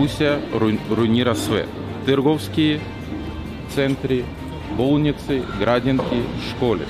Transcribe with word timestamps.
Руссия 0.00 0.40
руйнира 0.88 1.34
свет. 1.34 1.68
Тырговские 2.06 2.80
центры, 3.74 4.24
больницы, 4.78 5.42
градинки, 5.58 6.22
школи. 6.48 6.86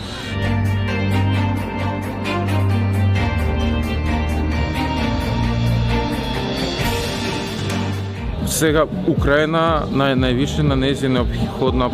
Сега 8.61 8.83
Украина 9.09 9.61
на 9.89 10.11
највише 10.13 10.61
на 10.61 10.77
нези 10.77 11.09
необходна 11.09 11.87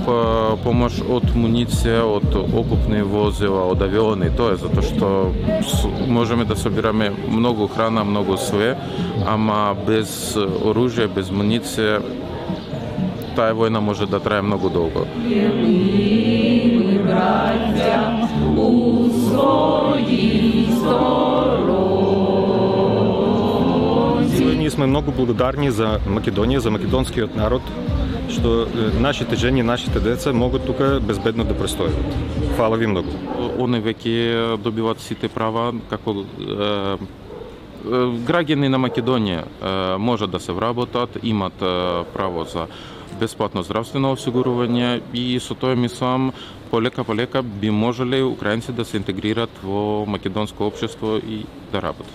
помош 0.65 0.97
од 0.98 1.29
муниција, 1.39 2.01
од 2.02 2.34
окупни 2.34 3.05
возила, 3.06 3.61
од 3.70 3.84
авиони, 3.87 4.33
тоа 4.34 4.56
е 4.56 4.59
затоа 4.59 4.83
што 4.83 5.11
можеме 6.11 6.42
да 6.45 6.56
собираме 6.59 7.12
многу 7.30 7.69
храна, 7.70 8.02
многу 8.02 8.34
све, 8.42 8.73
ама 9.30 9.77
без 9.87 10.11
оружје, 10.34 11.06
без 11.06 11.30
муниција 11.30 12.01
таа 13.39 13.55
војна 13.55 13.78
може 13.78 14.11
да 14.11 14.19
трае 14.19 14.42
многу 14.42 14.67
долго. 14.69 15.06
у 18.56 19.35
ние 24.67 24.70
сме 24.70 24.86
многу 24.86 25.12
благодарни 25.14 25.69
за 25.70 26.00
Македонија, 26.11 26.59
за 26.59 26.72
македонскиот 26.75 27.36
народ, 27.39 27.62
што 28.27 28.67
нашите 28.98 29.36
жени, 29.39 29.62
нашите 29.62 30.00
деца 30.03 30.33
могат 30.34 30.67
тука 30.67 30.98
безбедно 30.98 31.45
да 31.47 31.55
престојат. 31.55 31.95
Фала 32.56 32.75
ви 32.75 32.89
многу. 32.91 33.14
Они 33.62 33.78
веќе 33.78 34.56
добиваат 34.58 34.98
сите 34.98 35.31
права 35.31 35.70
како 35.86 36.27
граѓани 38.27 38.67
на 38.67 38.83
Македонија 38.83 39.45
можат 40.03 40.34
да 40.34 40.41
се 40.42 40.50
вработат, 40.50 41.14
имат 41.23 41.55
право 42.11 42.42
за 42.51 42.67
бесплатно 43.20 43.62
здравствено 43.62 44.17
осигурување 44.19 44.98
и 45.14 45.39
со 45.39 45.55
тоа 45.55 45.78
мислам 45.78 46.33
полека 46.75 47.05
полека 47.05 47.42
би 47.42 47.70
можеле 47.70 48.25
украинци 48.25 48.73
да 48.73 48.84
се 48.84 48.97
интегрират 48.97 49.62
во 49.62 50.03
македонско 50.06 50.67
општество 50.67 51.23
и 51.23 51.47
да 51.70 51.83
работат. 51.83 52.11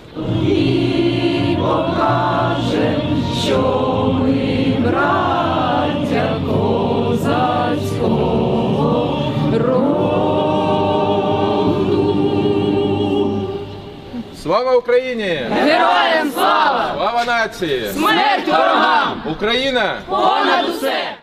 Слава 14.44 14.76
Україні! 14.76 15.40
Героям 15.52 16.32
слава! 16.34 16.92
Слава 16.98 17.26
нації! 17.26 17.92
Смерть 17.94 18.48
ворогам! 18.48 19.24
Україна! 19.32 19.98
Понад 20.10 20.70
усе! 20.70 21.21